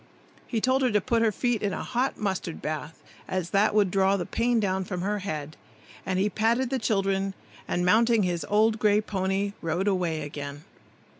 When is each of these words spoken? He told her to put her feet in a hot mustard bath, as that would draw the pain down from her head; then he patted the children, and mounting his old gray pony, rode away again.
He 0.47 0.59
told 0.59 0.81
her 0.81 0.89
to 0.89 0.99
put 0.99 1.21
her 1.21 1.31
feet 1.31 1.61
in 1.61 1.73
a 1.73 1.83
hot 1.83 2.17
mustard 2.17 2.59
bath, 2.59 3.03
as 3.27 3.51
that 3.51 3.75
would 3.75 3.91
draw 3.91 4.17
the 4.17 4.25
pain 4.25 4.59
down 4.59 4.83
from 4.83 5.01
her 5.01 5.19
head; 5.19 5.57
then 6.05 6.17
he 6.17 6.27
patted 6.27 6.71
the 6.71 6.79
children, 6.79 7.35
and 7.67 7.85
mounting 7.85 8.23
his 8.23 8.43
old 8.49 8.79
gray 8.79 8.99
pony, 8.99 9.53
rode 9.61 9.87
away 9.87 10.23
again. 10.23 10.63